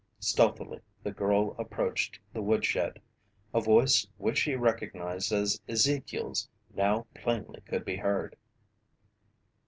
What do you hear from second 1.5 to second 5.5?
approached the woodshed. A voice which she recognized